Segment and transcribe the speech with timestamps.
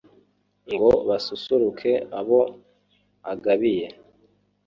[0.73, 2.39] Ngo basusuruke abo
[3.31, 3.87] agabiye